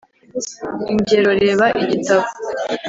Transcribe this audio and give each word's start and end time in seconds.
Ingero 0.91 1.29
reba 1.43 1.65
igitabo 1.83 2.27